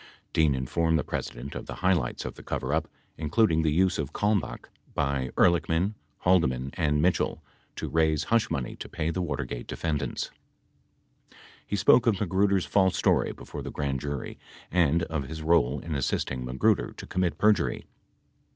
53 0.29 0.29
Dean 0.33 0.55
informed 0.55 0.97
the 0.97 1.03
President 1.03 1.53
of 1.53 1.67
the 1.67 1.75
highlights 1.75 2.25
of 2.25 2.33
the 2.33 2.41
coverup, 2.41 2.87
including 3.19 3.61
the 3.61 3.71
use 3.71 3.99
of 3.99 4.13
Kalmbach 4.13 4.67
by 4.95 5.29
Ehrlichman, 5.37 5.93
Haldeman, 6.21 6.71
and 6.73 7.03
Mitchell 7.03 7.43
to 7.75 7.87
raise 7.87 8.23
hush 8.23 8.49
money 8.49 8.75
to 8.77 8.89
pay 8.89 9.11
the 9.11 9.21
Watergate 9.21 9.67
defendants. 9.67 10.31
He 11.67 11.75
spoke 11.75 12.07
of 12.07 12.19
Magruder's 12.19 12.65
false 12.65 12.97
story 12.97 13.31
before 13.31 13.61
the 13.61 13.69
grand 13.69 13.99
jury 13.99 14.39
and 14.71 15.03
of 15.03 15.27
his 15.27 15.43
role 15.43 15.79
in 15.79 15.93
assisting 15.93 16.43
Magruder 16.43 16.93
to 16.93 17.05
commit 17.05 17.37
perjury. 17.37 17.85